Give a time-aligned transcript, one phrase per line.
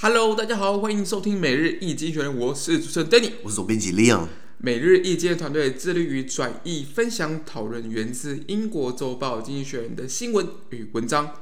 [0.00, 4.28] Hello，大家好，欢迎收听每日易经济学人，我是主持人 Danny，我是总编辑 Leon。
[4.58, 11.34] 每日一经团队致力于转译、分享、讨论源自英国周报《经济学人》的新闻与文章。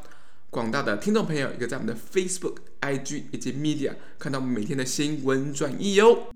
[0.49, 6.29] 广大的听众朋友，也可以在我们的 Facebook、IG 以及 Media 看到我们每天的新闻转译哟。
[6.33, 6.36] 今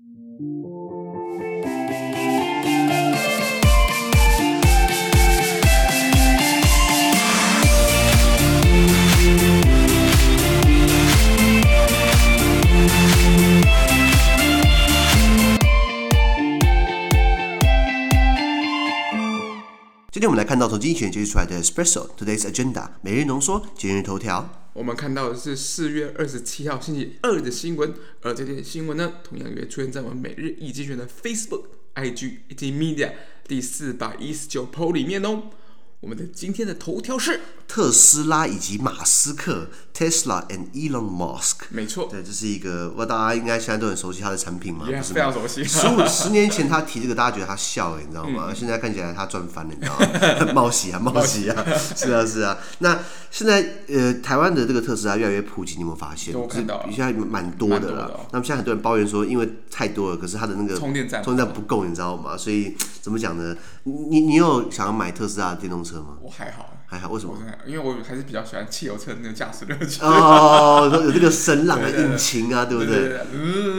[20.21, 24.67] 今天我们来看到从经济学人截取出来的 Espresso Today's Agenda 每日浓缩今日头条。
[24.73, 31.63] 我们看到的是四月二十七号星期二的新闻，而这些新闻呢，同样也出现在我们每日一精选的 Facebook、
[31.95, 33.13] IG 以及 Media
[33.47, 35.45] 第四百一十九 PO 里面哦。
[36.01, 41.57] 我们的今天的头条是特斯拉以及马斯克，Tesla and Elon Musk。
[41.69, 45.63] 没错，对，这是一个，我大家应该现在都很熟悉他的产品嘛，非常熟悉。
[45.63, 48.47] 十五十年前他提这个，大家觉得他笑，你知道吗？
[48.49, 49.99] 嗯、现在看起来他赚翻了，你知道
[50.47, 50.51] 吗？
[50.59, 51.63] 冒喜啊， 冒喜啊，
[51.95, 52.57] 是啊，是啊。
[52.79, 52.97] 那
[53.29, 56.33] 现在呃，台湾的这个特斯拉越来越普及，你有没有发现？
[56.33, 58.19] 我看到，现在蛮多的了。
[58.31, 62.35] 那么现在很多人抱怨说，因为太多了，可是他的那个充电站充电站不够，你知道吗？
[62.35, 63.57] 所以怎么讲呢？
[63.83, 66.17] 你你有想要买特斯拉的电动车吗？
[66.21, 66.69] 我还好。
[66.91, 67.33] 还好，为什么？
[67.65, 70.01] 因为我还是比较喜欢汽油车那个驾驶乐趣。
[70.03, 73.07] 哦，有这个声浪的引擎啊，对不对？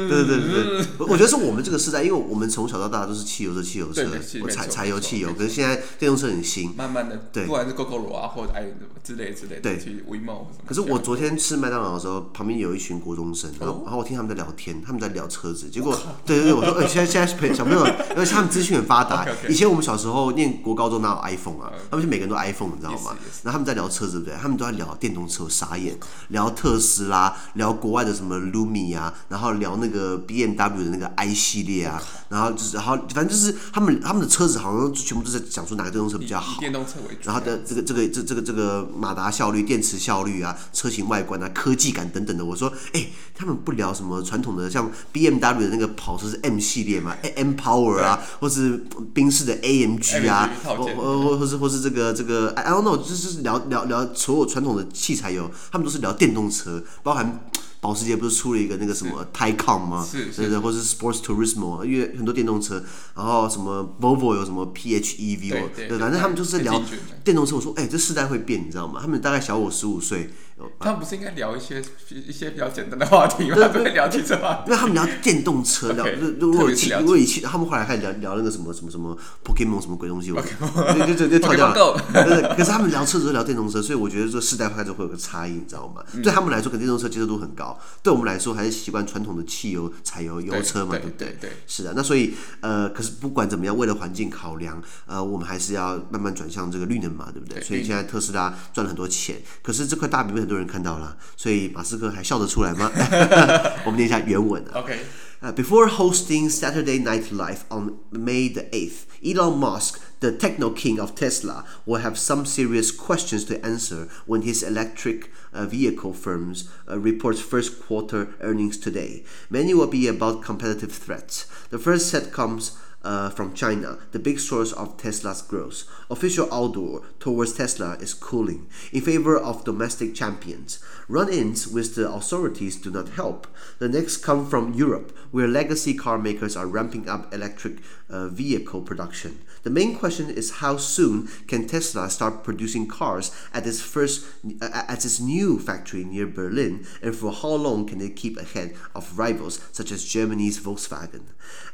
[0.09, 4.03] 对对对对，我觉得是我们这个时代，因为我们从小到大都是汽油车、汽油车、
[4.49, 8.65] 柴柴油汽油，可是现在电动车很新，慢慢的，对，不管是 Gogoro 啊，或者哎
[9.05, 10.47] 之类之类的，对，WeMo。
[10.65, 21.71] 可是我昨天吃麦当劳的时候，旁边有一群国中生，然后然后我听他们在聊天，他们在聊车子，结果对对对，我说哎，现在现在小朋友，因为他们资讯很发达，以前我们小时候念国高中哪有 iPhone 啊？
[21.91, 23.02] 他们是每个人都 iPhone，你知道吗？
[23.45, 23.89] 然后他们在聊。
[23.93, 24.35] 车子对不对？
[24.41, 25.95] 他们都在聊电动车，我傻眼。
[26.29, 36.59] 聊特斯拉，聊国外的什么 Lumi 啊，然后聊那个 BMW 的那个 i 系列啊，然后就是，然后反正就是他们他们的车子好像全部都在讲说哪个电动车比较好。
[36.59, 37.21] 电动车为主。
[37.25, 42.43] 然后的这个这个这这个这个马达效率、电池效率啊、车型外观啊、科技感等等的。
[42.43, 53.63] 我说，哎，他们不聊什么传统的，像 BMW 的那个跑车是 M 系列嘛，M Power 啊，或是宾士的 AMG 啊，或或或是或是这个这个 I don't know，就是聊。
[53.69, 57.41] 聊聊所有传统的器材有，他们都是聊电动车，包含
[57.83, 60.07] 保时捷不是出了一个那个什么 Taycan 吗？
[60.09, 62.81] 是，是，对对，或是 Sports Turismo，因为很多电动车，
[63.17, 66.81] 然后什么 Volvo 有什么 PHEV，对，对，对，反正他们就是聊
[67.25, 67.57] 电动车。
[67.57, 69.01] 我说，哎、欸，这世代会变，你知道吗？
[69.03, 70.31] 他们大概小我十五岁。
[70.79, 73.57] 他们不是应该聊一些一些比较简单的话题吗？
[73.73, 74.61] 不会聊汽车吗？
[74.65, 76.07] 因为他们聊电动车，聊
[76.39, 82.05] 如果汽如果以汽，他们后来开始聊聊那个什么什么什么 Pokemon 什么鬼东西，就就就跳掉了。
[82.57, 86.01] 可是他们聊车子都聊电动车，所以我觉得这世代开始会有个差异，你知道吗？
[86.23, 87.72] 对他们来说，可能电动车接受度很高；
[88.03, 91.37] 对我们来说，还是习惯传统的汽油、柴油油车嘛，对不对？
[91.41, 91.93] 对，是的。
[91.95, 97.63] 那所以呃，可是不管怎么样，为了环境考量，呃，我们还是要慢慢转向这个绿能嘛，对不对？
[97.63, 101.17] 所以现在特斯拉赚了很多钱，可是这块大饼被很多人看到了。
[101.37, 102.91] 所以马斯克还笑得出来吗？
[103.87, 104.83] 我们念一下原文啊。
[104.83, 104.99] Okay.
[105.43, 111.01] Uh, before hosting Saturday Night Live on May the 8th, Elon Musk, the techno king
[111.01, 116.71] of Tesla, will have some serious questions to answer when his electric uh, vehicle firms
[116.89, 119.25] uh, reports first quarter earnings today.
[119.51, 121.47] Many will be about competitive threats.
[121.71, 125.85] The first set comes uh, from China, the big source of Tesla's growth.
[126.11, 130.79] Official outdoor towards Tesla is cooling in favor of domestic champions.
[131.09, 133.47] Run ins with the authorities do not help.
[133.79, 137.79] The next come from Europe, where legacy car makers are ramping up electric
[138.13, 139.39] uh, vehicle production.
[139.63, 144.27] The main question is how soon can Tesla start producing cars at its first
[144.61, 148.75] uh, at its new factory near Berlin, and for how long can it keep ahead
[148.95, 151.23] of rivals such as Germany's Volkswagen?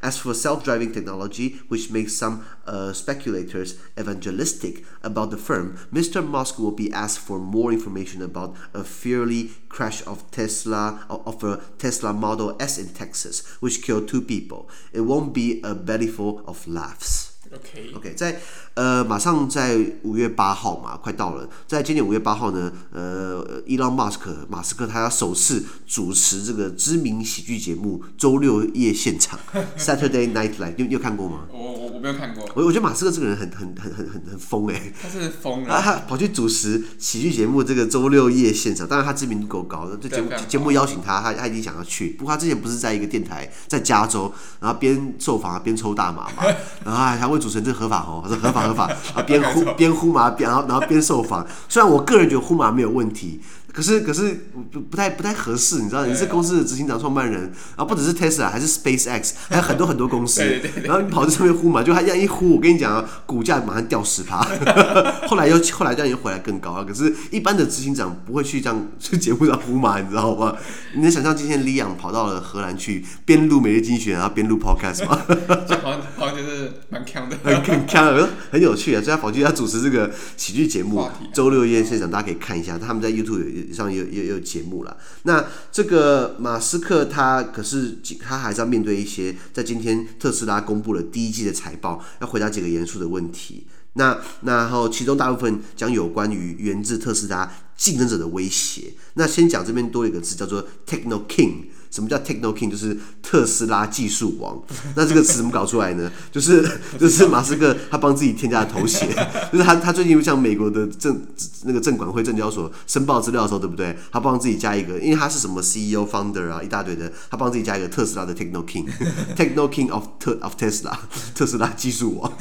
[0.02, 6.26] As for self-driving technology, which makes some uh, speculators evangelistic about the firm, Mr.
[6.26, 11.62] Musk will be asked for more information about a fearly crash of Tesla of a
[11.78, 14.68] Tesla Model S in Texas, which killed two people.
[14.92, 17.27] It won't be a bellyful of laughs.
[17.54, 18.40] OK OK，在
[18.74, 21.48] 呃，马上在五月八号嘛，快到了。
[21.66, 29.38] 在今年五月八号呢，呃，伊隆马斯克马斯克他要首次主持这个知名喜剧节目《周六夜现场》
[29.78, 31.46] （Saturday Night Live），你有你有看过吗？
[31.50, 32.48] 我我我没有看过。
[32.54, 35.80] 我我觉得马斯克这个人很很很很很很疯哎，他是疯 了！
[35.82, 42.10] 他跑去主持喜剧节目这个《周六夜现场》，当然他知名度够高，这节目节目邀请他，他他已经想要去。
[42.10, 46.44] 不过他之前不是在一个电台在加州，然后边受访啊边抽大麻嘛，
[46.84, 51.46] 然后还还问主持人这合法哦， 他说合法合法啊边呼边呼麻边然后然后边受访。
[51.68, 53.40] 虽然我个人觉得呼麻没有问题。
[53.78, 64.44] 可是可是不不太不太合适，你知道，你是公司的执行长、创办人，然后不只是 Tesla，还是 SpaceX，还有很多很多公司， 对对对对，然后你跑在上面呼嘛，就他这样一呼，我跟你讲啊，股价马上掉十趴，
[65.28, 66.84] 后来又后来这样又回来更高啊。
[66.84, 70.56] 可是，一般的执行长不会去这样去节目上呼嘛，你知道吗？
[70.96, 75.20] 你能想象今天李阳跑到了荷兰去，边录每日精选，然后边录 Podcast 吗？
[75.82, 79.00] 好像好像就是蛮强的，很强的，很有趣啊！
[79.00, 84.96] 所以他跑去要主持这个喜剧节目，周六夜现场，大家可以看一下，他们在 YouTube 上有有有节目了。
[85.22, 93.66] 那这个马斯克他可是他还是要面对一些，在今天特斯拉公布了第一季的财报，要回答几个严肃的问题。
[93.94, 98.92] 那然后其中大部分将有关于源自特斯拉竞争者的威胁。
[99.14, 101.64] 那先讲这边多一个字叫做 Techno King。
[101.90, 102.70] 什么叫 Techno King？
[102.70, 104.58] 就是特斯拉技术王。
[104.94, 106.10] 那这个词怎么搞出来呢？
[106.30, 106.66] 就是
[106.98, 109.08] 就是马斯克他帮自己添加的头衔，
[109.52, 111.20] 就是他他最近又向美国的证
[111.64, 113.96] 那个证管会证交所申报资料的时候，对不对？
[114.10, 120.92] 他帮自己加一个，因为他是什么 CEO founder 啊，一大堆的，他帮自己加一个特斯拉的 Techno King，Techno King of 特 of Tesla，
[121.34, 122.32] 特斯拉技术王，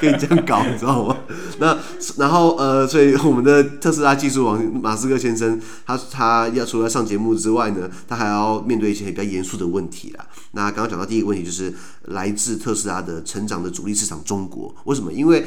[0.00, 1.16] 可以这样搞，你知道吗？
[1.58, 1.76] 那
[2.16, 8.57] 然后呃，所以我们的特斯拉技术王马斯克先生，他他要除了上节目之外呢，他还要。
[8.60, 10.26] 面对一些比较严肃的问题啦。
[10.52, 11.72] 那刚刚讲到第一个问题，就是
[12.06, 14.74] 来自特斯拉的成长的主力市场中国。
[14.84, 15.12] 为什么？
[15.12, 15.46] 因为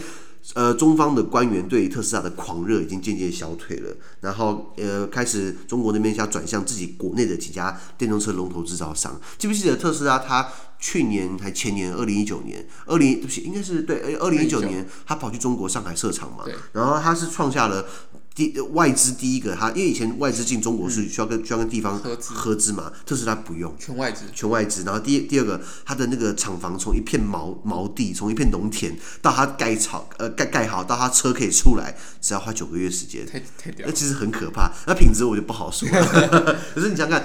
[0.55, 3.95] 呃，中方的官员对特斯拉的狂热已经渐渐消退了。
[4.21, 9.21] 然后呃，开始中国那边想转向自己国内的几家电动车龙头制造商。
[9.37, 10.17] 记不记得特斯拉？
[10.17, 10.47] 它
[10.79, 16.43] 去年还前年，二零一九年，二零对不起，应该是对，二零一九年，他跑去中国上海设厂嘛。
[16.73, 17.85] 然后他是创下了。
[18.41, 24.83] 第外资第一个，他因为以前外资进中国是需要跟、嗯、需要跟地方合资合资嘛，特斯拉不用全外资全外资。
[24.83, 34.71] 然后第第二个，他的那个厂房从一片毛毛地，从一片农田到他盖草呃盖盖好，到他车可以出来，只要花九个月时间，太太屌，那其实很可怕。
[34.87, 35.87] 那品质我就不好说。
[36.73, 37.23] 可是你想想看，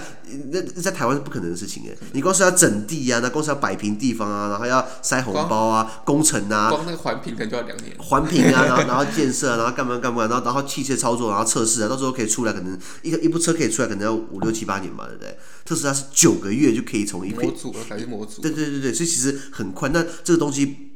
[0.50, 7.96] 那在台湾是不可能的事情哎，你光是要整地啊，那光是要摆平地方啊，然后要塞红包啊，工程啊，光那个环评可能就要两年。
[7.98, 10.96] 环评啊，然后然后建设啊，然后干嘛干嘛，然后然后汽车。
[11.06, 15.38] 操作然后测试啊，到时候可以出来，可能一个一部车可以出来，可能要五六七八年嘛，对不对？
[15.64, 19.88] 特斯拉是九个月就可以从一模组改成模组，对对对对，所以其实很快。
[19.90, 20.90] 那这个东西，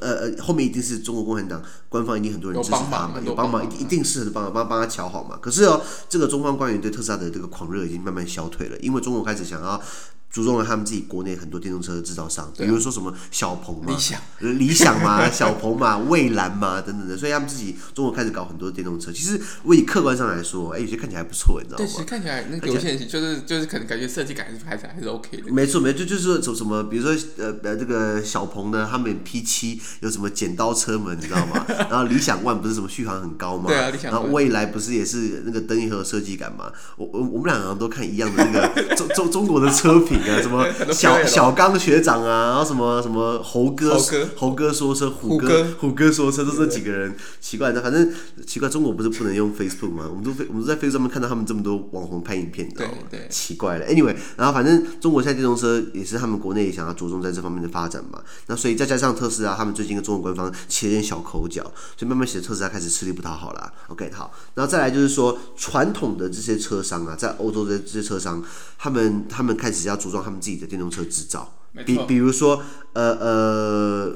[0.00, 5.36] 呃呃，后面一定是中国共产党官方一定很多人支持他嘛，有帮忙，一定是帮帮帮他瞧好嘛。
[5.42, 9.82] 可是哦，这个中方官员对特斯拉的这个狂热已经慢慢消退了，因为中国开始想要。
[10.30, 19.10] 注重了他们自己国内很多电动车的制造商，比如说什么小鹏嘛、理想、理想嘛、 小鹏嘛、蔚蓝嘛等等的，所以他们自己中国开始搞很多电动车。
[19.10, 21.84] 其实，我以客观上来说，哎、欸，有些看起来还不错，你知道吗？
[21.84, 25.50] 对，其实看起来那个流线型就是就是可能感觉设计感还是还是 OK 的。
[25.52, 31.64] 没错，没错，就就是说什么什么，比如说呃呃这个小鹏呢，他们 P7 有什么剪刀车门，你知道吗？
[31.88, 33.64] 然后理想 ONE 不是什么续航很高吗？
[33.68, 34.12] 对啊，理想。
[34.12, 36.70] 然后蔚来不是也是那个灯也很有设计感吗？
[36.96, 41.16] 我我我们两个都看一样的那个 中中中国的车评啊，什么 小。
[41.16, 43.96] 小小刚学长啊，然后什么什么猴哥，
[44.36, 47.14] 猴哥，说车，虎哥，虎哥说车，就这几个人。
[47.40, 48.12] 奇怪的，反正
[48.44, 50.04] 奇怪，中国不是不能用 Facebook 吗？
[50.10, 52.96] 我们都我们都在 Facebook 上面看到他们这么多网红拍影片，你知道吗？
[53.30, 58.20] 奇怪了，Anyway，然后反正中国现在电动车也是他们国内想要着重在这方面的发展嘛。
[58.46, 61.62] 那所以再加上特斯拉，他们最近跟中国官方起了点小口角，
[61.96, 63.72] 所以慢慢使得特斯拉开始吃力不讨好了。
[63.88, 68.42] OK，好，然后再来就是说，传统的这些车商啊，在欧洲的这些车商，
[68.78, 71.52] 他们他们开始要着重他们自己的电动车制造。
[71.84, 72.62] 比比如说，
[72.94, 74.14] 呃呃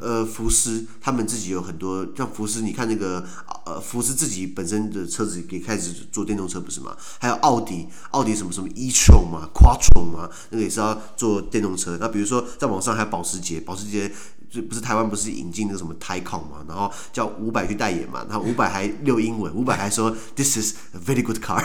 [0.00, 3.26] 呃，福斯他们自己有很多，像福斯，你看那个
[3.66, 6.96] 呃，福斯自己本身的车子也开始做电动车，不是吗？
[7.18, 11.98] 还有奥迪，奥迪什么什么 e-tron 嘛，quattro 嘛，那个也是要做电动车。
[12.00, 14.12] 那比如说在网上还有保时捷，保时捷。
[14.50, 21.62] 就不是台湾不是引进那个什么 Taycan 嘛，然后叫伍佰去代言嘛，然后伍佰还溜英文，伍佰还说 This is a very good car。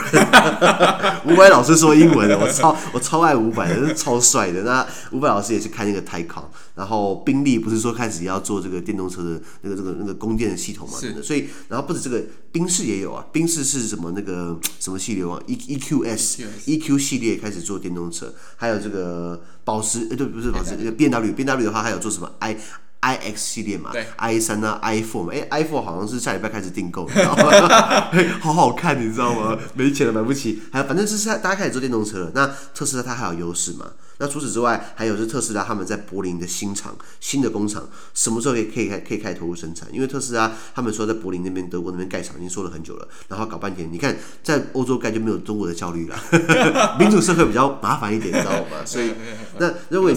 [1.26, 4.62] 伍佰老师说英文的，我超我超爱伍佰的，超帅的。
[4.62, 6.44] 那伍佰老师也是开那个 Taycan，
[6.76, 10.96] 然后宾利不是说开始要做这个电动车的那个这个那个供电的系统嘛。
[11.22, 22.56] 所以然后不止这个，宾士也有啊，宾士是什么那个什么系列啊？E E Q S E Q 系列开始做电动车，还有这个保时，呃对，不是保时，那个 B M W B M W 的话还有做什么 I。
[23.00, 28.10] I x 系列嘛，i 三啊，i four 嘛，哎，i four 好像是下礼拜开始订购，你知道吗？
[28.40, 29.56] 好好看，你知道吗？
[29.74, 32.32] 没钱了买不起，还有反正就是大家开始做电动车了。
[32.34, 33.86] 那特斯拉它还有优势嘛？
[34.18, 39.92] 那除此之外，还有是特斯拉他们在柏林的新厂、新的工厂，什么时候可以可以开可以开始投入生产？
[39.92, 46.16] 因为特斯拉他们说在柏林那边、德国那边盖厂已经说了很久了，然后搞半天，你看在欧洲盖就没有中国的效率了。
[46.98, 48.84] 民主社会比较麻烦一点，你知道吗？
[48.86, 49.12] 所以
[49.58, 50.16] 那如果你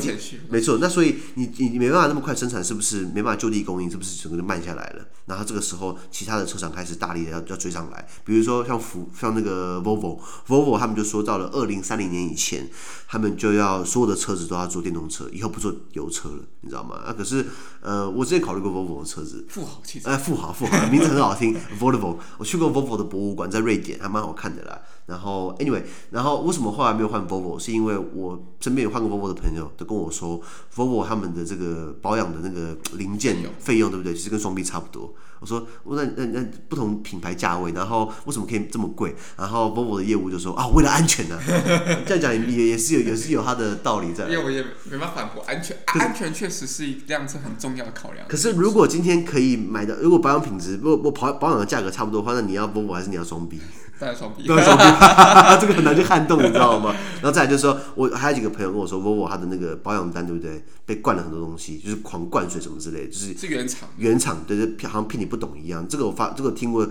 [0.49, 2.59] 没错，那所以你你没办法那么快生产。
[2.69, 3.89] 是不是没办法就地供应？
[3.89, 5.03] 是不是整个就慢下来了？
[5.25, 8.07] 然后这个时候，其他的车厂开始大力的要要追上来。
[8.23, 12.69] 比如说像福，像那个 Volvo，Volvo 他们就说到了二零三零年以前，
[13.07, 16.95] 他们就要所有的车子都要做电动车，以后不做油车了，你知道吗？
[16.97, 17.45] 啊，可是
[17.81, 22.17] 呃，我之前考虑过 Volvo 的车子，富豪汽车，哎，富豪富豪， 名字很好听，Volvo。
[22.37, 24.79] 我去过 Volvo 的博物馆，在瑞典，还蛮好看的啦。
[25.07, 25.81] 然后，anyway，
[26.11, 27.57] 然后为什么后来没有换 Volvo？
[27.57, 30.39] 是因为我身边有换过 Volvo 的朋友都跟我说
[30.75, 34.13] ，Volvo 他们的这个保养的那个零件费用，对不对？
[34.13, 35.11] 其实跟双臂差不多。
[35.39, 39.15] 我说我，那那那不同品牌价位，然后为什么可以这么贵？
[39.37, 41.41] 然后 Volvo 的业务就说啊，为了安全呢、啊。
[42.05, 44.25] 这样讲也也是有也是有它的道理在。
[44.25, 48.27] 因为我也没办法反驳，安全安全确实是一辆车很重要的考量。
[48.27, 53.59] 可是如果今天可以买的，如果保养品质，如果我保保养的价格差不多的话，那你要 Volvo 还是你要双 B？
[53.99, 54.83] 当然双当然双 B，
[55.59, 56.95] 这个很难去撼动，你知道吗？
[57.21, 60.63] 然后再来就是说，我还有几个朋友跟我说，Volvo 它的那个保养单，对不对？
[60.85, 65.85] 被灌了很多东西，就是狂灌水什么之类的，就是是原厂，原厂对对，好像骗你不懂一样。
[65.87, 66.87] 这个我发，这个我听过。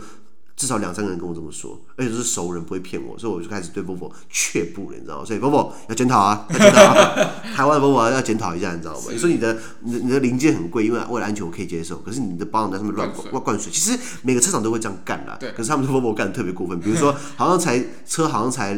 [0.58, 5.24] 至少两三个人跟我这么说，而且都是熟人，不会骗我，所以我就开始对 Volvo 却步了，你知道吗？
[5.24, 9.06] 所以 Volvo 要检讨啊，要检讨啊， 台湾的 Volvo 要检讨一下，你知道吗？
[9.12, 15.36] 你说你的你的你的零件很贵，因为为了安全我可以接受，可是你的保养在上面乱灌灌水，其实每个车厂都会这样干啦。
[15.38, 15.52] 对。
[15.52, 18.74] 可是他们的 Volvo 干的特别过分，比如说 好像才车好像才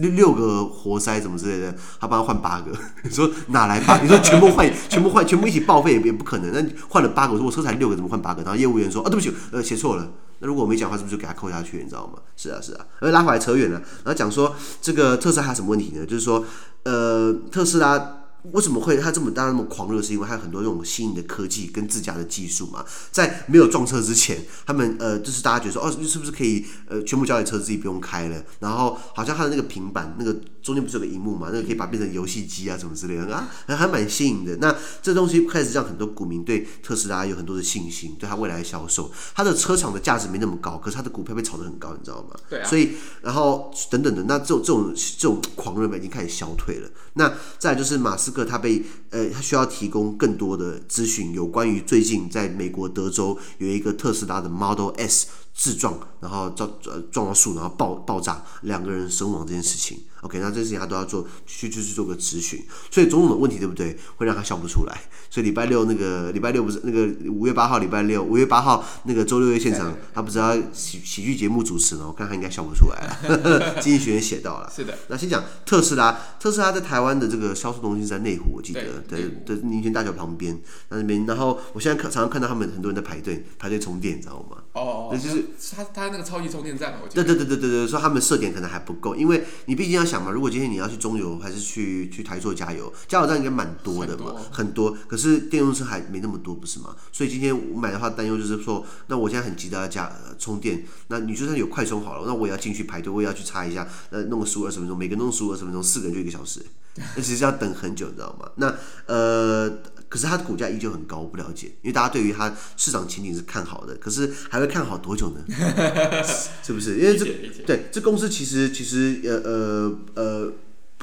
[0.00, 2.70] 六六个活塞什么之类的，他帮他换八个，
[3.02, 3.98] 你说哪来八？
[3.98, 6.52] 你说全部换，全部换，全部一起报废也也不可能。
[6.52, 8.42] 那换了八个，我说我车才六个，怎么换八个？
[8.42, 10.08] 然后业务员说啊，对不起，呃，写错了。
[10.40, 11.78] 那如果我没讲话，是不是就给他扣下去？
[11.82, 12.20] 你知道吗？
[12.36, 12.86] 是啊，是啊。
[13.00, 16.04] 而拉回来扯远了，然后讲说这个特斯拉还有什么问题呢？
[16.04, 16.44] 就是说，
[16.84, 18.17] 呃，特斯拉。
[18.52, 20.00] 为什么会他这么大那么狂热？
[20.00, 22.84] 是因为他有很多这种新颖的科技跟自家的技术嘛。
[23.10, 28.42] 在没有撞车之前，他们呃，就是大家觉得说，哦，是不是可以呃，全部交给车自己不用开了？
[28.60, 31.48] 然后好像他的那个平板，那个中间不是有个荧幕嘛？
[31.52, 34.56] 那个可以把它变成游戏机啊什么之类的啊，还还蛮新颖的。
[34.56, 39.10] 那这东西开始让很多股民对特斯拉有很多的信心，对他未来的销售。
[39.34, 42.36] 他的车厂的价值没那么高，可是他的股票被炒得很高，你知道吗？
[42.48, 42.68] 对啊。
[42.68, 46.88] 所以然后等等的，那这种这种这种狂热已经开始消退了。
[47.14, 48.82] 那再来就是马斯克他被。
[49.10, 59.98] 呃，他需要提供更多的资讯，有关于最近在美国德州有一个特斯拉的 Model S 自撞，然后撞呃撞到树，然后爆爆炸，两个人身亡这件事情。
[60.20, 65.00] OK，那这件事情他都要做，去去去做个咨询，所以种种的问题对不对，会让他笑不出来。
[65.30, 72.06] 所以礼拜六那个礼拜六不是那个五月八号礼拜六五月八号那个周六夜现场，他不是要喜喜剧节目主持吗？
[72.08, 73.78] 我看他应该笑不出来了。
[73.82, 74.96] 经济学人写到了， 是的。
[75.08, 81.24] 那先讲特斯拉，特斯拉在台湾的这个销售中心在内湖，我记得对对，宁泉大桥旁边那边。
[81.26, 84.56] 然后我现在看常常看到他们很多人在排队排队充电，你知道吗？
[84.72, 85.44] 哦，就是
[85.76, 87.22] 他他那个超级充电站，我记得。
[87.22, 90.08] 对对对对对对，说他们设点可能还不够，因为你毕竟要。
[90.08, 94.96] 想嘛，如果今天你要去中油还是去去台塑加油，加油站应该蛮多的嘛，很多。
[95.06, 96.96] 可是电动车还没那么多，不是吗？
[97.12, 106.64] 所以今天我买的话，担忧就是说，那我现在很急的要加、呃、充电，那你就算有快充好了，那我也要进去排队，我也要去插一下，那弄个十五二十分钟，每个弄十五二十分钟，四个人就一个小时，
[106.94, 108.48] 那其实要等很久，你知道吗？
[108.54, 108.74] 那
[109.04, 109.70] 呃。
[110.08, 115.44] 可是它的股价依旧很高，我不了解，因为大家对于它市场前景是看好的，可是还会看好多久呢？
[116.62, 116.98] 是不是？
[116.98, 117.24] 因为这
[117.66, 120.52] 对这公司其实其实呃呃呃。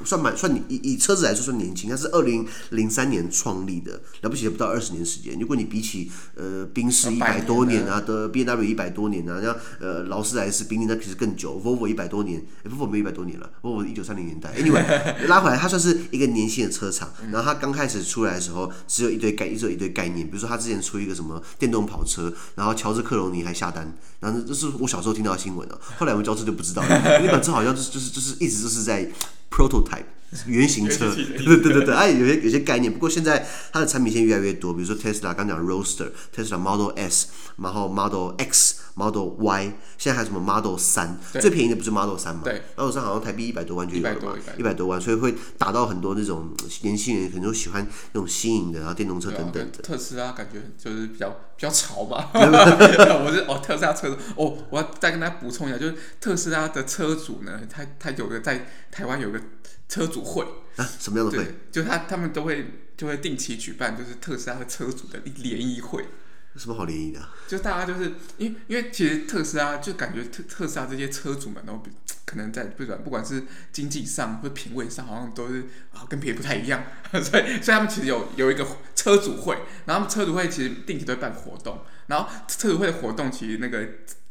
[0.03, 5.39] 算蛮算你以以车子来说算年轻，它是二零零三年创立的，了不起也不到二十年时间。
[5.39, 14.53] 如果你比起呃宾士一百多年啊的 B M W 一百多年啊，像呃劳斯莱斯、宾利那其实更久，Volvo 一百多年，Volvo 没有一百多年了，Volvo 一九三零年代。
[14.55, 14.83] Anyway，
[15.27, 17.13] 拉回来，它算是一个年轻的车厂。
[17.31, 25.79] 然后它刚开始出来的时候，只有一堆概，只有一堆概念，比如说它之前出一个什么电动跑车，然后乔治克隆尼还下单，然后这是我小时候听到的新闻啊。
[25.97, 29.09] 后来我们交车就不知道了，那款车好像就是就是就是一直就是在。
[29.55, 30.05] Prototype
[30.47, 32.91] 原型车，对对对对，哎，有些有些概念。
[32.91, 37.27] 不过现在它的产品线越来越多，比如说 Tesla 刚讲 Roadster，Tesla Model S，
[37.57, 38.81] 然后 Model X。
[38.97, 41.19] Model Y，现在还有什么 Model 三？
[41.33, 42.43] 最便宜的不是 Model 三吗？
[42.45, 46.49] 对，Model 三好像台币一百多万就有了嘛，一百多万，所以会打到很多那种
[46.81, 49.83] 年轻人，可能都喜欢那种新颖的，然后电动车等等的。
[49.83, 52.29] 特斯拉感觉就是比较比较潮吧。
[52.33, 59.41] 我是哦，特斯拉车主哦，我要再跟大家补充一下，就是特斯拉的车主呢，他他有个在台湾有个
[59.87, 61.55] 车主会啊，什么样的会？
[61.71, 62.65] 就他他们都会
[62.97, 66.05] 就会定期举办，就是特斯拉的车主的联谊会。
[66.53, 67.19] 有什么好联谊的？
[67.49, 71.91] 就大家就是因为因为其实特斯拉就感觉特特斯拉这些车主们都比
[72.23, 78.65] 可能在不管不管是经济上或品味上，好像都是啊跟别人不太一样， 所以所以他们其实有有一个
[78.95, 79.53] 车主会，
[79.85, 83.85] 然后他们车主会其实定期都会办活动，然后车主会的活动其实那个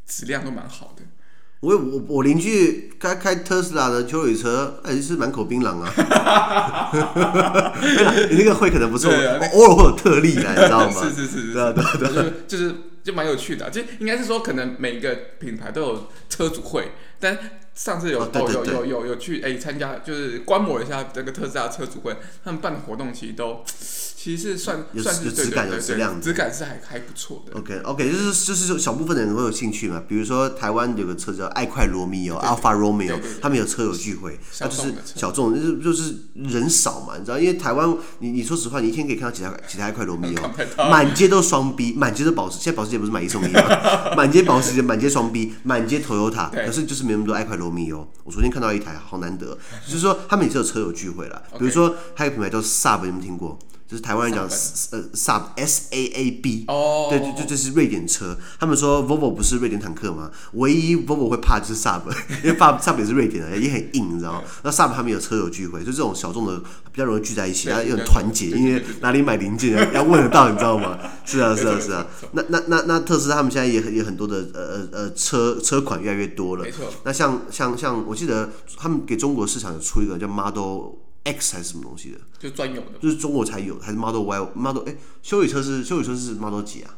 [0.07, 1.03] 质量都蛮好的。
[1.61, 6.91] 我我我邻居开开特斯拉的休旅车，还是满口槟榔啊！
[8.29, 11.01] 你那个会可能不错，偶尔会有特例来，你知道吗？
[11.09, 17.37] 是是是，对啊对啊对，就是就是就蛮有趣的，就应该是说，可能每一个品牌都有车主会，但
[17.73, 23.63] 上次有哦有有有有去哎参加，就是观摩一下这个特斯拉车主会，他们办的活动其实都。
[24.25, 27.59] 其实是算有算是质感有质量，质感是还还不错的。
[27.59, 40.49] OK OK，就是就是小部分的人会有兴趣嘛，比如说台湾有个车叫爱快罗密欧 Alpha Romeo，他们有车友聚会，那就是小众，就是就是人少嘛，你知道，因为台湾你你说实话，你一天可以看到几台几台爱快罗密欧，
[40.89, 43.61] 满街都双 B，满街都保时，现在保时捷不是买一送一吗？
[44.17, 48.11] 满街保时捷，满街双 B，满街 Toyota，可是就是没那么多爱快罗密欧。
[48.23, 49.55] 我昨天看到一台，好难得，
[49.85, 53.59] 就是说他们也是有车友聚会了，比如说还有品牌叫 Saab，你们听过？
[53.87, 54.43] 就是台湾人讲
[54.91, 58.35] 呃 Saab S A A B，哦，对对对，这是瑞典车。
[58.59, 60.31] 他们说 Volvo 不是瑞典坦克吗？
[60.53, 62.01] 唯一 Volvo 会怕就是 Saab，
[62.43, 64.41] 因为 Saab 也是瑞典的，也很硬，你知道吗？
[64.63, 66.59] 那 Saab 他们有车友聚会，就这种小众的
[66.91, 70.97] 比较容易聚在一起，然后又很团结，因为哪里买零件要问得到，你知道吗？
[71.23, 72.07] 是啊是啊是啊。
[72.31, 76.85] 那那那那特斯拉他们现在也很也很多的呃呃呃车车款越来越多了，没错。
[77.03, 81.05] 那像像像我记得他们给中国市场有出一个叫 Model。
[81.25, 82.19] X 还是什么东西的？
[82.39, 84.83] 就专有的，就是中国才有，还是 Model Y Model？
[84.87, 86.97] 哎，修理车是修理车是 Model 几啊？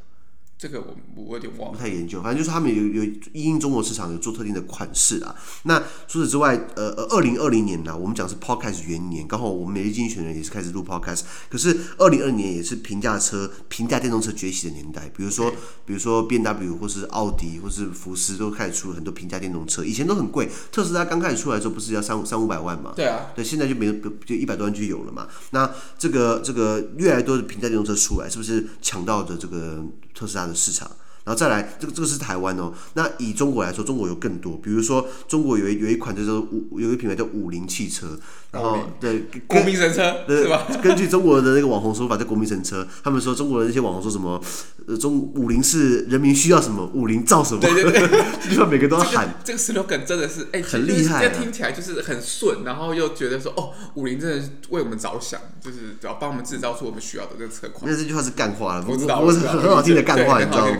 [0.58, 2.20] 这个我我有点忘了，不太研究。
[2.20, 5.36] 反正就是他们有有因中国市场有做特定的款式啊。
[5.64, 11.22] 那除此之外，呃呃，二零二零年呢，我们讲是 Podcast 元年，刚好我们每日经济学人也是开始录 Podcast。
[11.48, 15.08] 可是二零二零年也是平价车、平价电动车崛起的年代。
[15.16, 15.52] 比如说，
[15.86, 20.50] 比如说 BMW 或是奥迪或是福斯都开始出了很多平价电动车，以前都很贵。
[20.72, 22.94] 特斯拉刚开始出来的时候，不是要三三五百万嘛？
[22.96, 23.28] 对啊。
[23.36, 23.94] 对，现在就没有，
[24.26, 25.28] 就一百多万就有了嘛。
[25.52, 29.86] 那这个这个越来越多的平价电动车出来，是不是抢到的这个？
[30.18, 30.89] 特斯拉的市场，
[31.27, 32.72] 然后再来，这个这个是台湾哦。
[32.93, 38.17] 那以中国来说，中国有更多，比如说中国有一有一款叫做五，有一品牌叫五菱汽车。
[38.50, 40.65] 然后对国民神车是吧？
[40.81, 42.88] 根据中国的那个网红说法，叫国民神车。
[43.03, 44.41] 他们说中国的那些网红说什么？
[44.88, 47.60] 呃，中五菱是人民需要什么，五菱造什么？
[47.60, 48.07] 对对对，
[48.41, 49.36] 基本上每个都要喊。
[49.43, 57.91] 这个 slogan 真的是哎，很厉害，听起来就是很顺，然后又觉得说哦，五菱真的是为我们着想，就是要帮我们制造出我们需要的这个车款。
[57.91, 60.78] 那这句话是干话了，我知道，我是很好听的干话，你知道吗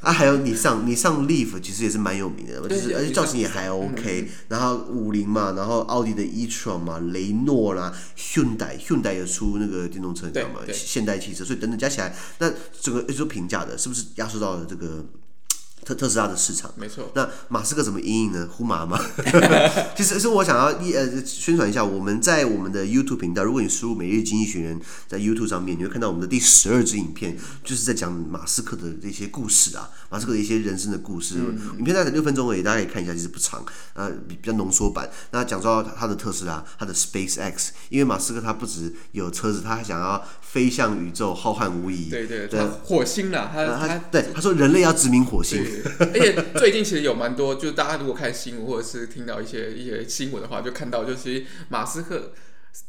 [0.00, 4.28] 啊，还有你上你上 Leaf 其实也是蛮有名的，就是而且造型也还 OK。
[4.48, 7.00] 然后五菱嘛，然后奥迪的 e-tron 嘛。
[7.12, 10.60] 雷诺啦，Hyundai，Hyundai 也出那个电动车，你知道吗？
[10.72, 15.04] 现代汽车，所以等等加起来，那整个也是平价的，是不是压缩到了这个？
[15.86, 17.12] 特特斯拉的市场，没错。
[17.14, 18.48] 那马斯克怎么因应呢？
[18.50, 19.00] 呼麻吗？
[19.96, 31.36] 其实是我想要一呃宣传一下，我们在我们的 YouTube 频道，如果你输入“每日经济学人”在 YouTube 上面，你会看到我们的第十二支影片，就是在讲马斯克的这些故事啊，马斯克的一些人生的故事。
[31.38, 35.08] 嗯、影片大概六分钟而已，大家可以看一下，其实不长，呃，比较浓缩版。
[35.30, 42.10] 那讲到他的特斯拉，他的 SpaceX，因为马斯克他不止有车子，他还想要飞向宇宙，浩瀚无垠。
[42.10, 45.64] 对对对，火星了，他他，他对他说人类要殖民火星。
[45.98, 52.32] 而且最近其实有蛮多，就是大家如果看新闻或者是听到一些一些新闻的话，就看到就是马斯克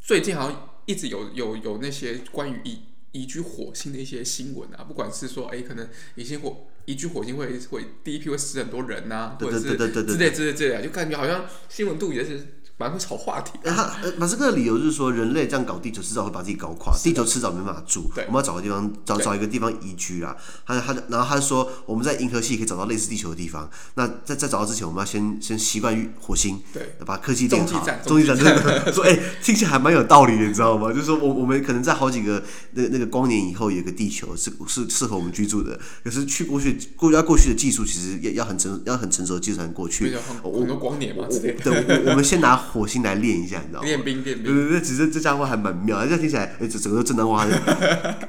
[0.01, 2.79] 最近好像一直有有有那些关于移
[3.11, 12.56] 移居火星的一些新闻啊，不管是说哎可能移星火移居火星会会第一批会死很多人呐、啊，或者是之类之类之类，就感觉好像新闻度也是。
[12.77, 13.53] 蛮会炒话题。
[13.63, 18.09] 他呃，马斯克的理由就是说，人类这样搞地球，迟早会把自己搞垮，地球迟早没办法住。
[18.27, 20.35] 我们要找个地方，找找一个地方移居啊。
[20.63, 23.67] 他他然后他说，我们在银河系可以找到类似地球的地方。
[23.95, 27.65] 那在在找到之前，我们要先先习惯于火星，对，把科技建好。
[27.65, 30.93] 中继站，真的说，哎，听起来还蛮有道理的，你知道吗？
[30.93, 35.79] 就是说我我们可能在好几个那那个光年以后，有个地球是是适合我们居住的。
[36.03, 40.15] 可是去过去过要过去的技术，其实要要很成要很成熟的技术才能过去。
[40.43, 42.66] 很多光年嘛，对，我们先拿。
[42.71, 43.85] 火星来练一下，你知道吗？
[43.85, 44.45] 练兵，练兵。
[44.45, 47.45] 对对对，其实这家伙还蛮妙，这样听起来，哎，这整个都正当化。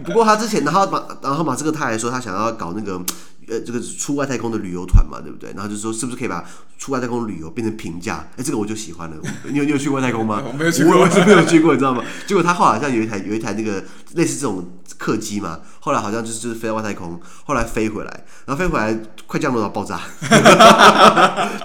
[0.04, 3.02] 不过他之前，然后马，然后马斯克他还说他想要搞那个，
[3.48, 5.50] 呃，这个出外太空的旅游团嘛，对不对？
[5.54, 6.44] 然后就说是不是可以把
[6.78, 8.26] 出外太空旅游变成平价？
[8.36, 9.16] 哎，这个我就喜欢了。
[9.44, 10.42] 你有你有去过外太空吗？
[10.46, 12.04] 我没有去过，我是没有去过，你知道吗？
[12.26, 13.82] 结果他后来好像有一台有一台那个
[14.14, 18.94] 类似这种客机嘛，后来好像就是就是飞到外太空，后来飞回来，然后飞回来
[19.26, 19.98] 快降落到爆炸。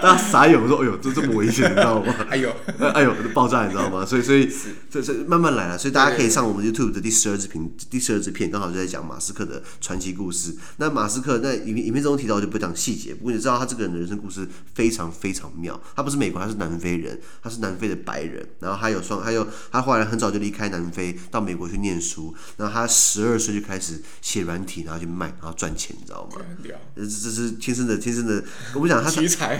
[0.00, 2.50] 家傻眼，我说：“哎呦，这这么危险，你知道吗？” 哎呦，
[2.94, 4.02] 哎呦，爆炸，你知道吗？
[4.06, 4.48] 所以，所以，
[4.88, 5.76] 所以慢慢来了。
[5.76, 10.56] 所以大家可以上我们 YouTube 的第十二支片，第十二支片刚好就在讲马斯克的传奇故事。
[10.78, 13.14] 那马斯克那影影片中提到，我就不讲细节。
[13.14, 15.78] 不过你知道他这个人的人生故事非常非常妙。
[15.94, 18.48] 他不是美国，他是南非人，他是南非的白人。
[18.60, 22.34] 然后还有双，还有他后来很早就离开南非，到美国去念书。
[22.56, 26.40] 然后他十二岁就开始写软体，然后去卖，然后赚钱，你知道吗？
[26.96, 28.42] 这这是天生的，天生的。
[28.74, 29.10] 我不讲他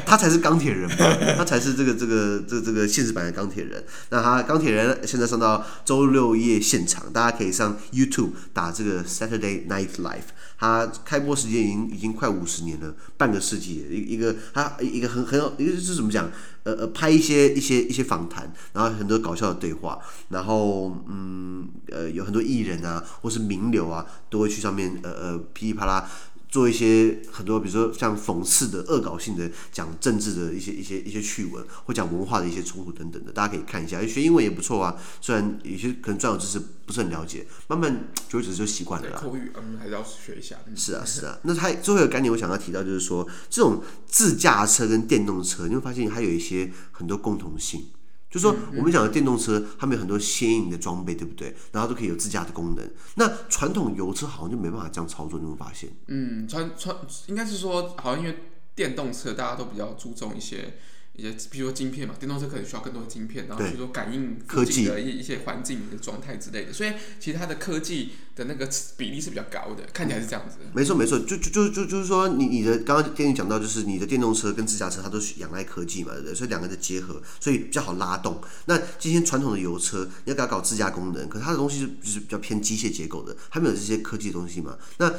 [0.04, 0.96] 他才是钢铁人嘛，
[1.36, 3.84] 他才是这个这个这个、这个现实版的钢铁人。
[4.10, 10.32] 那他钢铁人现在上到周六夜现场，大家可以上 YouTube 打这个 Saturday Night Live。
[10.58, 16.30] 他开播时间已经已经快五十年了，半个世纪，一一个他一个很很有一个是怎么讲？
[16.64, 19.98] 呃呃，拍一些一些一些访谈，然后很多搞笑的对话，
[20.30, 26.08] 然后嗯呃有很多艺人啊，或是名流啊，都会去上面呃呃噼里啪啦。
[26.54, 34.00] 做一些很多，比如说像讽刺的、恶搞性的，讲政治的一些、一些、一些趣闻，或讲文化的一些冲突等等的，大家可以看一下。
[34.06, 37.92] 学英文也不错啊，虽然有些可能专有知识不是很了解，慢慢
[38.28, 39.20] 久而久之就习惯了啦。
[39.20, 40.54] 口语嗯，还是要学一下。
[40.68, 41.36] 嗯、是啊，是啊。
[41.42, 47.86] 那他最后一个概念，我想要提到就是说，这种自驾车跟电动车，你会发现它有一些很多共同性。
[48.34, 51.54] 就是说，我们讲的电动车，他们有很多先进的装备，对不对？
[51.70, 52.90] 然后都可以有自驾的功能。
[53.14, 55.88] 那传统油车好像就没办法这样操作，你有发现？
[56.08, 56.96] 嗯，传传
[57.28, 58.36] 应该是说，好像因为
[58.74, 60.78] 电动车大家都比较注重一些。
[61.16, 70.56] 一些，比如说晶片嘛，电动车可能需要更多的晶片，然后比如说感应科技的一一些环境的状态之类的，所以其实它的科技的那个比例是比较高的，看起来是这样子。
[70.74, 76.34] 没错没错，就就就就就是说，你你的刚刚电影讲到，就是你的电动车跟自驾车，它都是仰赖科技嘛，对不对？
[76.34, 78.40] 所以两个的结合，所以比较好拉动。
[78.66, 84.76] 那今天传统的油车，你要给它搞自驾功能，可是它的东西是就是比较偏机械结构的，它没有这些科技的东西嘛？
[84.98, 85.14] 那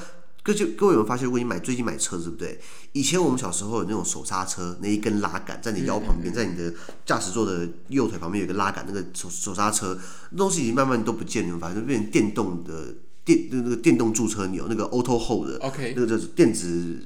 [0.46, 2.60] 各就各位有没有发现，如果你买最近买车，对不对？
[2.92, 6.72] 以前我们小时候有那种手刹车，那一根拉杆在你腰旁边，在你的
[7.04, 9.98] 驾驶座的右腿旁边有一个拉杆，那个手手刹车
[10.30, 17.04] 那东西已经慢慢都不见了，你会发现变成电动的电那个电动驻车钮，那个 auto hold 的，OK，那个就是电子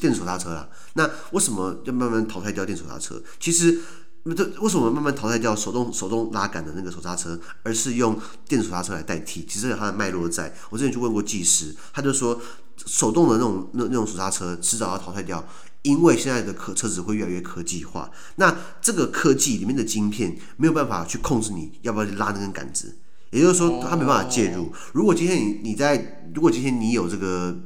[0.00, 0.68] 电子手刹车啦。
[0.94, 3.22] 那为什么要慢慢淘汰掉电手刹车？
[3.38, 3.80] 其实。
[4.26, 9.44] 那这为什么慢慢淘汰掉手动手动拉杆的那个手刹车，而是用电子手刹车来代替？
[9.46, 10.50] 其实有它的脉络在。
[10.70, 12.40] 我之前去问过技师，他就说
[12.86, 15.46] 手动的那种那那种手刹车迟早要淘汰掉，
[15.82, 18.10] 因为现在的科车子会越来越科技化。
[18.36, 22.96] 那这个科技里面的晶片没有办法去控制你要不要去拉那根杆子，
[23.30, 24.72] 也就是说它没办法介入。
[24.92, 27.56] 如果今天你你在，如果今天你有这个。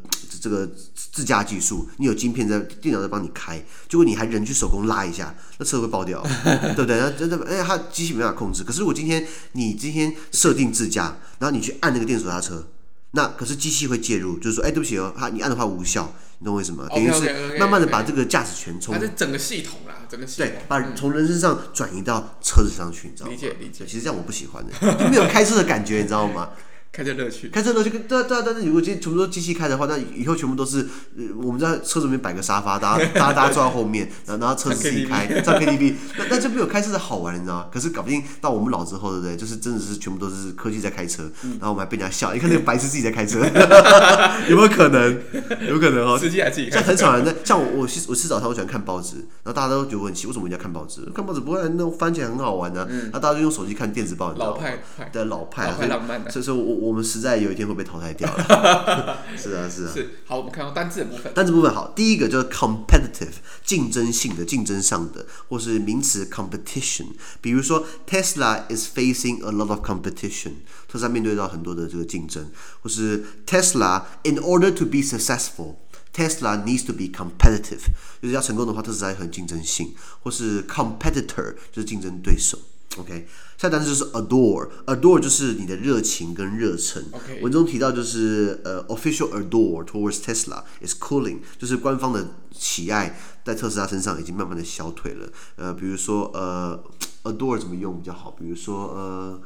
[0.41, 6.97] 这个自驾技术，你有晶片在，电脑在帮你开，结果你还人去手工拉一下，那车会爆掉， 对不对？
[6.97, 8.63] 那真的，哎，它机器没办法控制。
[8.63, 12.65] 可是如果今天你今天设定自驾，然后你去按那个电手刹车，
[13.13, 16.87] 那可是机器会介入，就是说，哎，对不起哦，它你按的话无效，你懂我意思吗？
[16.91, 23.33] 等于是慢慢的把这个驾驶权从，它是整个系统啦，整个系统，对，把从人身上转移到车子上去，你知道吗？
[23.33, 23.87] 理解理解。
[23.87, 26.51] 其实这样我不喜欢的，就没有开车的感觉，你知道吗？
[26.91, 28.55] 开车乐趣，开车乐趣，对对对。
[28.55, 30.81] 那如果今天全部都机器开的话，那以后全部都是，
[31.17, 37.67] 呃，我们在车子里面摆个沙发，大家大家 大家坐在后面，然后然后车子自己开，在 KTV，那那就没有开车的好玩，你知道吗？
[37.73, 39.37] 可是搞不定到我们老之后，对不对？
[39.37, 43.39] 就是真的是全部都是科技在开车，然后我们还被人家笑，你看那个白痴自己在开车，
[44.49, 45.21] 有没有可能？
[45.69, 46.19] 有可能哦。
[46.19, 46.79] 司机还自己开。
[46.79, 51.03] 像很少人在，像我我吃我吃早餐，我喜欢看报纸，然后大家都觉得很奇，为什么人家看报纸？
[51.15, 52.87] 看报纸不会那种翻起来很好玩呢？
[52.91, 54.57] 然后大家就用手机看电子报，你知道吗？
[54.57, 56.31] 老派的老派，老派浪漫的。
[56.31, 57.69] 所以说我我们实在有一天。
[57.69, 59.93] 会被淘汰掉了，是啊，是啊。
[59.93, 61.35] 是，好，我们看到单字的部分。
[61.35, 67.09] 单字部分好，第一个就是 competitive，竞争性的、竞争上的，或是名词 competition。
[67.43, 70.53] 比如说，Tesla is facing a lot of competition，
[70.89, 77.83] 特斯拉面对到很多的这个竞争，或是 Tesla in order to be successful，Tesla needs to be competitive，
[78.23, 82.59] 就是要成功的话，特斯拉很竞争性，或是 competitor，就是竞争对手。
[82.97, 87.05] OK，下单词就是 adore，adore 就是你的热情跟热忱。
[87.43, 95.29] 文中提到就是呃、uh,，official adore towards Tesla is cooling，就是官方的喜爱在特斯拉身上已经慢慢的消退了。
[95.57, 96.83] 呃，比如说呃
[97.25, 98.31] ，adore 怎么用比较好？
[98.33, 99.41] 比如说呃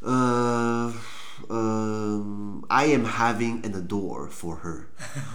[0.00, 0.10] 呃。
[0.80, 0.94] 呃、
[1.48, 4.84] uh,，I am having an adore for her。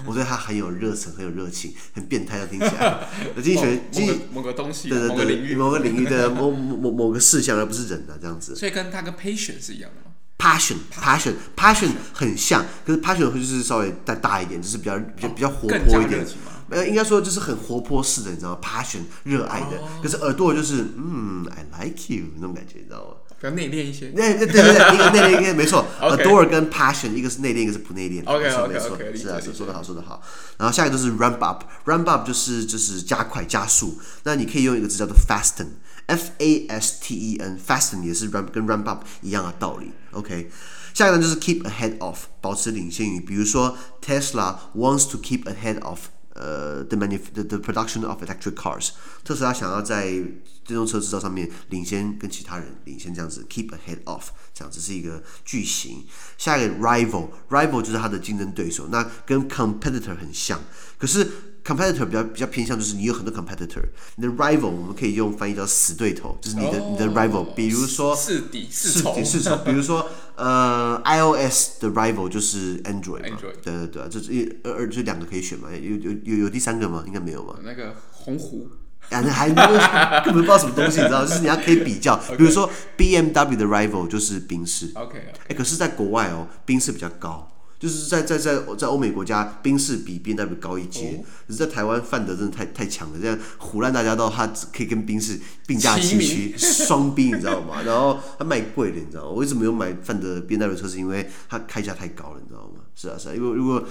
[0.05, 3.07] 我对她很有热忱，很有热情，很变态的听起来。
[3.35, 8.55] 经济学，经济某个东西，对对对，某个领域，某个领域的某某某某个事项，而不是人的这样子。
[8.55, 16.25] 所以跟他跟 passion 是一样的吗？Passion，passion，passion 很像，可是 passion 会就是稍微再大一点，就是比较比较比较活泼一点。
[16.67, 19.77] 呃，应该说就是很活泼式的，你知道吗？Passion，热爱的。
[19.77, 20.01] Oh.
[20.01, 23.13] 可是耳朵就是，嗯，I like you 那种感觉，你知道吗？
[23.37, 24.07] 比较内敛一些。
[24.07, 25.85] 对对对对，一个内敛，一个没错。
[25.99, 28.23] Adore 跟 Passion，一个是内敛，一个是不内敛。
[28.25, 30.21] OK OK 没错，是啊，说得好，说得好。
[30.57, 33.99] 然后下一个就是 Ramp up，Ramp up 就是就是加快、加速。
[34.23, 39.91] 那你可以用一个字叫做 Fasten，F A S T E N，Fasten 也是 Ramp 跟 Ramp up 一样的道理。
[40.11, 40.49] OK，
[40.93, 43.19] 下一个呢就是 Keep ahead of，保持领先于。
[43.19, 45.99] 比如说 Tesla wants to keep ahead of。
[46.35, 48.91] 呃，the manu the the production of electric cars，
[49.23, 56.05] 特斯拉想要在电动车制造上面领先，跟其他人领先这样子，keep ahead of 这样子是一个句型。
[56.37, 60.59] 下一个 rival，rival 就是它的竞争对手，那跟 competitor 很像，
[60.97, 61.54] 可是。
[61.65, 63.81] Competitor 比较比较偏向，就是你有很多 competitor，
[64.17, 73.55] 你的 rival 我们可以用翻译叫死对头，就是你的、oh, 你的 rival，比如说是敌是仇，是仇， 比如说呃 iOS 的 rival 就是 Android 嘛，Android。
[73.63, 77.03] 对对对，这是一二二这两个可以选嘛，有有有有第三个吗？
[77.07, 77.57] 应该没有吧？
[77.63, 78.67] 那个鸿鹄，
[79.09, 85.49] 啊，那还根本不知道什么东西，你知道， 就是你要可以比较，比如说 BMW 的 rival 就是宾士，OK，哎、okay.
[85.49, 87.51] 欸，可是在国外哦，宾士比较高。
[87.85, 91.23] 就是在在在在欧美国家，宾士比 BMW 高一阶。
[91.47, 97.83] 可是，在台湾，范德真的太太强了，这样唬烂大家到他可以跟宾士并驾齐驱，双宾，你知道吗？
[97.85, 99.29] 然后他卖贵了，你知道吗？
[99.29, 100.87] 我为什么没有买范德 BMW 车？
[100.87, 102.81] 是因为它开价太高了，你知道吗？
[102.95, 103.83] 是啊是啊，因为如果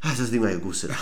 [0.00, 0.94] 哎， 这是另外一个故事了。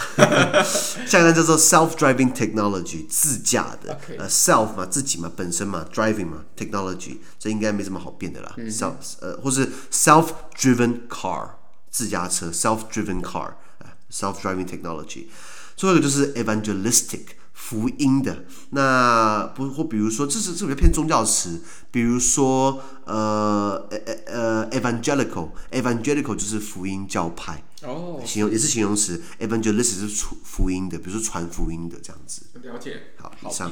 [1.06, 8.54] 下一个叫做 self-driving technology，自驾的.呃，self 嘛，自己嘛，本身嘛，driving 嘛，technology，这应该没什么好变的啦。
[8.68, 11.48] self、嗯、呃，或是 self-driven car。
[11.94, 15.28] 自驾车 （self-driven car） 啊，self-driving technology。
[15.76, 17.20] 最后一个就是 evangelistic
[17.52, 18.44] 福音的。
[18.70, 29.20] 那不或比如说，这是这比较偏宗教词，比如说呃呃呃 evangelical，evangelical 就是福音教派哦，形容也是形容词。
[29.40, 32.42] evangelist 是传福音的，比如说传福音的这样子。
[32.62, 33.00] 了解。
[33.18, 33.70] 好，以上。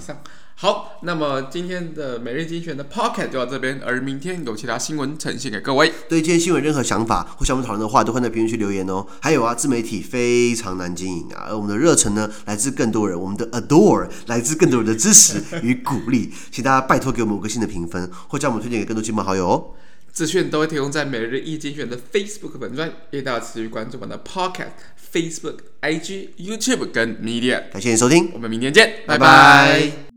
[0.55, 5.92] 好，那么今天的每日精选的 Podcast 就到这边，而明天有其他新闻呈现给各位。
[6.09, 9.05] 对今天新闻任何想法或想我们讨论的话，都欢迎在评论区留言哦。
[9.20, 19.70] 还有啊，自媒体非常难经营啊，而我们的热忱呢，来自更多人，我们的 Adore 来自更多人的支持与鼓励，请大家拜托给我们五个星的评分，或将我们推荐给更多亲朋好友哦。
[20.12, 24.72] 资讯都会提供在每日一精选的 Facebook 粉专，也大家持续关注我们的 Podcast、
[25.12, 27.62] Facebook、IG、YouTube 跟 Media。
[27.72, 29.18] 感谢你收听，我们明天见，拜拜。
[29.18, 30.12] 拜拜。